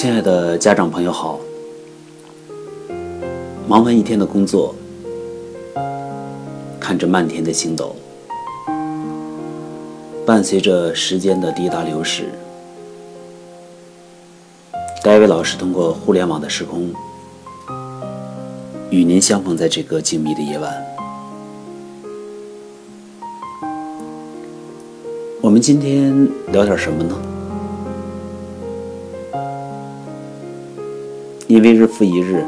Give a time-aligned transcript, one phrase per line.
[0.00, 1.40] 亲爱的家长朋友好，
[3.66, 4.72] 忙完一天的工作，
[6.78, 7.96] 看着漫天的星斗，
[10.24, 12.28] 伴随着时间的滴答流逝，
[15.02, 16.92] 戴维老师通过互联网的时空，
[18.90, 20.72] 与您相逢在这个静谧的夜晚。
[25.40, 27.20] 我们今天聊点什么呢？
[31.48, 32.44] 因为日复一日，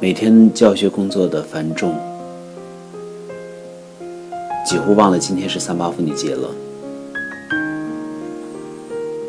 [0.00, 1.94] 每天教学工作的繁重，
[4.66, 6.50] 几乎忘了今天是三八妇女节了。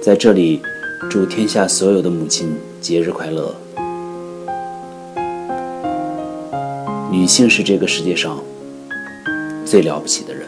[0.02, 0.64] 在这里，
[1.12, 3.54] 祝天下所有的母亲节日快乐。
[7.12, 8.40] 女性是这个世界上
[9.64, 10.48] 最了不起的人。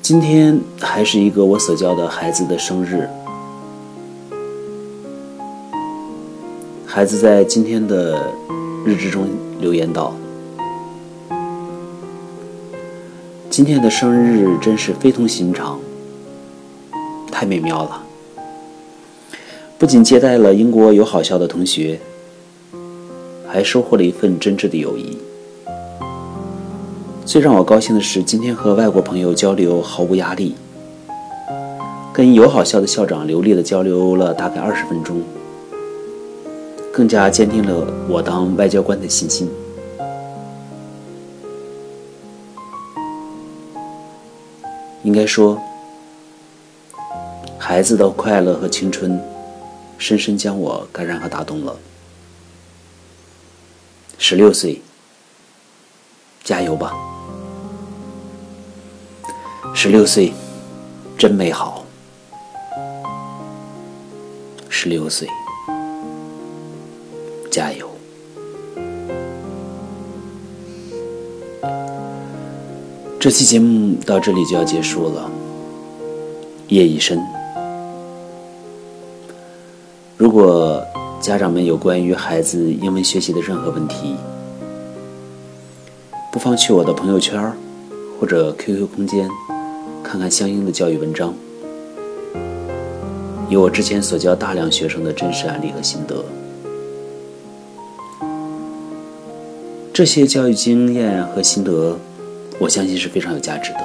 [0.00, 3.06] 今天还是一个我所教的孩子的生日。
[6.92, 8.20] 孩子在今天的
[8.84, 9.28] 日志中
[9.60, 10.12] 留言道
[13.48, 15.78] ：“今天的生日真是非同寻常，
[17.30, 18.02] 太美妙了！
[19.78, 22.00] 不仅接待了英国有好校的同学，
[23.46, 25.16] 还收获了一份真挚的友谊。
[27.24, 30.56] 最让我高兴的是，今天和外国朋友交流毫无压力，
[32.12, 35.22] 跟友好校的校长流利的交流了大概二十分钟。”
[36.92, 39.48] 更加坚定了我当外交官的信心。
[45.02, 45.58] 应该说，
[47.58, 49.18] 孩子的快乐和青春，
[49.98, 51.74] 深深将我感染和打动了。
[54.18, 54.82] 十六岁，
[56.44, 56.92] 加油吧！
[59.74, 60.34] 十六岁，
[61.16, 61.84] 真美好。
[64.68, 65.26] 十六岁。
[67.50, 67.90] 加油！
[73.18, 75.30] 这期节目到这里就要结束了。
[76.68, 77.20] 夜已深，
[80.16, 80.80] 如果
[81.20, 84.14] 家长们有关于孩子英文学习的任何问题，
[86.32, 87.52] 不妨去我的朋友圈
[88.20, 89.28] 或者 QQ 空间
[90.04, 91.34] 看看相应的教育文章，
[93.48, 96.24] 有我之前所教大量学生的真实案例和心得。
[100.00, 101.94] 这些教育经验和心得，
[102.58, 103.80] 我相信是非常有价值的，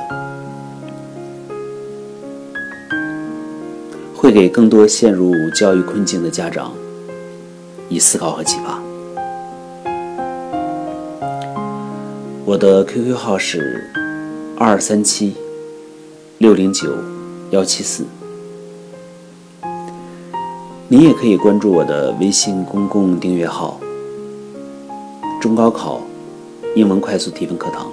[4.15, 6.71] 会给更多陷入教育困境的家长
[7.89, 8.81] 以思考和启发。
[12.45, 13.83] 我的 QQ 号是
[14.57, 15.35] 二三七
[16.37, 16.95] 六零九
[17.51, 18.05] 幺七四，
[20.87, 23.77] 你也可以关注我的微信公共订阅号。
[25.41, 26.01] 中高考
[26.75, 27.89] 英文快速提分课堂，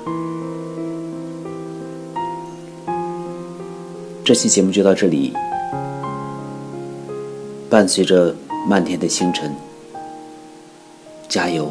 [4.24, 5.32] 这期节目就到这里。
[7.70, 8.34] 伴随着
[8.68, 9.54] 漫天的星辰，
[11.28, 11.70] 加油，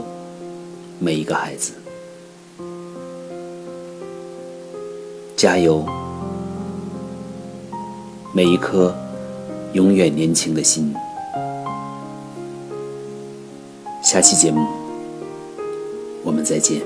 [1.00, 1.74] 每一个孩子！
[5.36, 5.86] 加油，
[8.34, 8.96] 每一颗
[9.74, 10.96] 永远年轻的心！
[14.02, 14.81] 下期节目。
[16.24, 16.82] 我们再见。